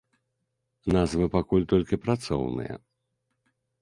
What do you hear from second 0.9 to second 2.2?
Назвы пакуль толькі